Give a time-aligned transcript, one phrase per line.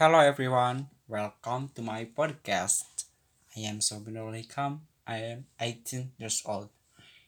[0.00, 3.04] Hello everyone, welcome to my podcast.
[3.54, 4.80] I am Sobinul Hikam.
[5.06, 6.70] I am 18 years old.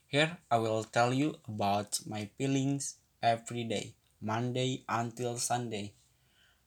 [0.09, 5.93] Here I will tell you about my feelings every day, Monday until Sunday.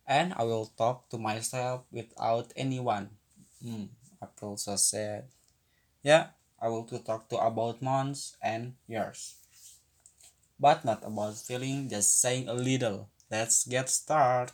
[0.05, 3.09] And I will talk to myself without anyone.
[3.63, 3.85] Hmm,
[4.21, 5.25] I feel so sad.
[6.03, 6.27] Yeah,
[6.61, 9.35] I will to talk to about months and years.
[10.59, 13.09] But not about feeling, just saying a little.
[13.31, 14.53] Let's get started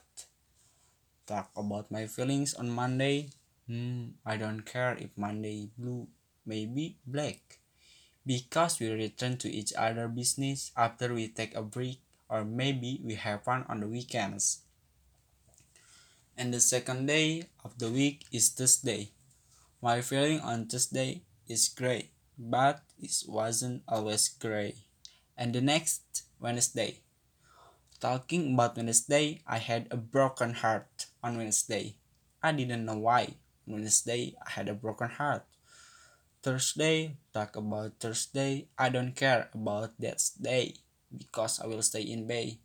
[1.27, 3.29] talk about my feelings on Monday.
[3.67, 6.07] Hmm, I don't care if Monday blue,
[6.45, 7.59] maybe black.
[8.25, 13.15] Because we return to each other business after we take a break or maybe we
[13.15, 14.61] have fun on the weekends.
[16.37, 19.11] And the second day of the week is Tuesday.
[19.81, 24.77] My feeling on Tuesday is great, but it wasn't always great.
[25.37, 27.01] And the next Wednesday,
[28.01, 31.95] Talking about Wednesday, I had a broken heart on Wednesday.
[32.41, 33.35] I didn't know why.
[33.67, 35.45] Wednesday, I had a broken heart.
[36.41, 38.67] Thursday, talk about Thursday.
[38.77, 40.75] I don't care about that day
[41.15, 42.57] because I will stay in bed.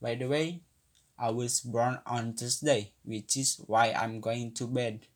[0.00, 0.62] By the way,
[1.18, 5.06] I was born on Thursday, which is why I'm going to bed,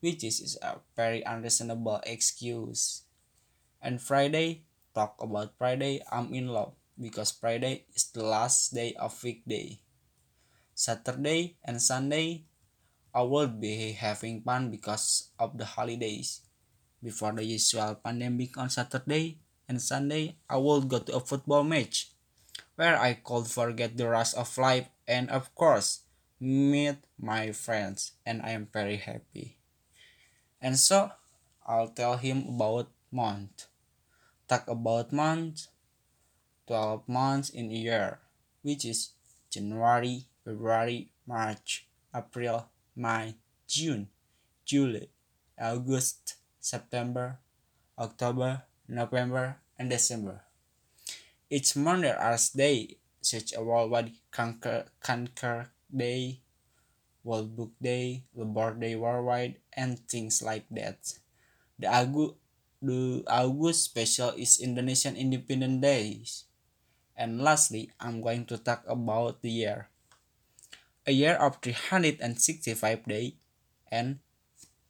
[0.00, 3.02] which is a very unreasonable excuse.
[3.82, 9.22] And Friday, talk about Friday, I'm in love because Friday is the last day of
[9.22, 9.83] weekday.
[10.74, 12.44] Saturday and Sunday,
[13.14, 16.42] I will be having fun because of the holidays.
[17.02, 22.10] Before the usual pandemic on Saturday and Sunday, I will go to a football match
[22.74, 26.02] where I could forget the rush of life and, of course,
[26.40, 29.58] meet my friends, and I am very happy.
[30.60, 31.12] And so,
[31.66, 33.66] I'll tell him about month.
[34.48, 35.68] Talk about month
[36.66, 38.18] 12 months in a year,
[38.62, 39.12] which is
[39.50, 44.08] January, February, March, April, May, June,
[44.64, 45.08] July,
[45.58, 47.38] August, September,
[47.98, 50.42] October, November, and December.
[51.50, 56.40] Each there are days such as Worldwide Cancer, Conquer Day,
[57.22, 61.00] World Book Day, Labor Day Worldwide, and things like that.
[61.78, 62.36] The August,
[62.82, 66.44] the August special is Indonesian Independence Days.
[67.16, 69.88] And lastly, I'm going to talk about the year.
[71.06, 73.32] A year of 365 days
[73.92, 74.20] and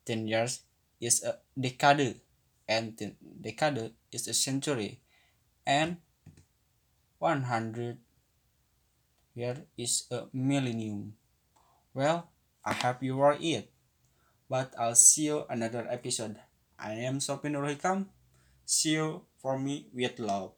[0.07, 0.63] 10 years
[1.01, 2.21] is a decade
[2.69, 5.01] and 10 decade is a century
[5.67, 5.99] and
[7.19, 7.99] 100
[9.35, 11.15] year is a millennium.
[11.93, 12.31] Well,
[12.65, 13.71] I hope you are it.
[14.49, 16.37] But I'll see you another episode.
[16.79, 18.07] I am Sopin Hikam.
[18.65, 20.53] See you for me with love.